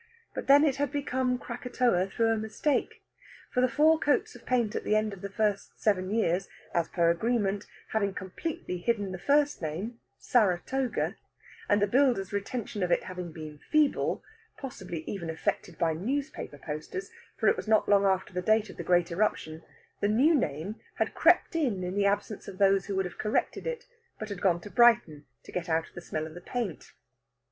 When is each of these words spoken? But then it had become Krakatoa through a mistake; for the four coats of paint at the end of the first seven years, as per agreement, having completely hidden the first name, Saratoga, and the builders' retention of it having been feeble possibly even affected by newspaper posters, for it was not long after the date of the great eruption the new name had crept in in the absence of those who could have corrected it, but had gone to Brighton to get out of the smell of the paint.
But 0.33 0.47
then 0.47 0.63
it 0.63 0.77
had 0.77 0.91
become 0.91 1.37
Krakatoa 1.37 2.07
through 2.07 2.31
a 2.33 2.35
mistake; 2.35 3.03
for 3.51 3.61
the 3.61 3.67
four 3.69 3.99
coats 3.99 4.33
of 4.33 4.47
paint 4.47 4.75
at 4.75 4.83
the 4.83 4.95
end 4.95 5.13
of 5.13 5.21
the 5.21 5.29
first 5.29 5.79
seven 5.79 6.09
years, 6.09 6.47
as 6.73 6.87
per 6.87 7.11
agreement, 7.11 7.67
having 7.89 8.15
completely 8.15 8.79
hidden 8.79 9.11
the 9.11 9.19
first 9.19 9.61
name, 9.61 9.99
Saratoga, 10.17 11.17
and 11.69 11.79
the 11.79 11.85
builders' 11.87 12.33
retention 12.33 12.81
of 12.81 12.89
it 12.91 13.03
having 13.03 13.31
been 13.31 13.59
feeble 13.69 14.23
possibly 14.57 15.03
even 15.03 15.29
affected 15.29 15.77
by 15.77 15.93
newspaper 15.93 16.57
posters, 16.57 17.11
for 17.37 17.47
it 17.47 17.55
was 17.55 17.67
not 17.67 17.87
long 17.87 18.03
after 18.03 18.33
the 18.33 18.41
date 18.41 18.71
of 18.71 18.77
the 18.77 18.83
great 18.83 19.11
eruption 19.11 19.61
the 19.99 20.07
new 20.07 20.33
name 20.33 20.77
had 20.95 21.13
crept 21.13 21.55
in 21.55 21.83
in 21.83 21.93
the 21.93 22.07
absence 22.07 22.47
of 22.47 22.57
those 22.57 22.87
who 22.87 22.95
could 22.95 23.05
have 23.05 23.19
corrected 23.19 23.67
it, 23.67 23.85
but 24.17 24.29
had 24.29 24.41
gone 24.41 24.59
to 24.59 24.71
Brighton 24.71 25.27
to 25.43 25.51
get 25.51 25.69
out 25.69 25.89
of 25.89 25.93
the 25.93 26.01
smell 26.01 26.25
of 26.25 26.33
the 26.33 26.41
paint. 26.41 26.91